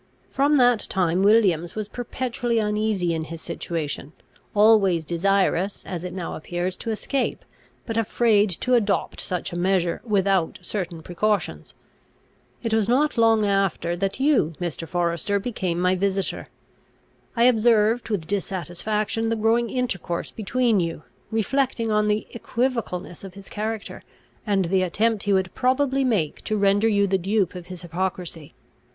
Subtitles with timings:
[0.31, 4.13] From that time Williams was perpetually uneasy in his situation,
[4.55, 7.45] always desirous, as it now appears, to escape,
[7.85, 11.75] but afraid to adopt such a measure without certain precautions.
[12.63, 14.87] It was not long after, that you, Mr.
[14.87, 16.47] Forester, became my visitor.
[17.35, 23.49] I observed, with dissatisfaction, the growing intercourse between you, reflecting on the equivocalness of his
[23.49, 24.01] character,
[24.47, 28.55] and the attempt he would probably make to render you the dupe of his hypocrisy.